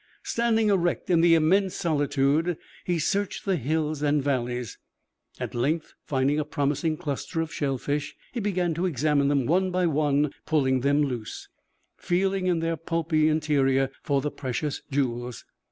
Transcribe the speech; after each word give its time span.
Standing 0.23 0.69
erect 0.69 1.11
in 1.11 1.21
the 1.21 1.35
immense 1.35 1.75
solitude, 1.75 2.57
he 2.85 2.97
searched 2.97 3.45
the 3.45 3.55
hills 3.57 4.01
and 4.01 4.23
valleys. 4.23 4.79
At 5.39 5.53
length, 5.53 5.93
finding 6.07 6.39
a 6.39 6.43
promising 6.43 6.97
cluster 6.97 7.39
of 7.39 7.53
shellfish, 7.53 8.15
he 8.31 8.39
began 8.39 8.73
to 8.73 8.87
examine 8.87 9.27
them 9.27 9.45
one 9.45 9.69
by 9.69 9.85
one, 9.85 10.31
pulling 10.47 10.79
them 10.79 11.03
loose, 11.03 11.49
feeling 11.97 12.47
in 12.47 12.61
their 12.61 12.77
pulpy 12.77 13.27
interior 13.29 13.91
for 14.01 14.21
the 14.21 14.31
precious 14.31 14.81
jewels. 14.89 15.45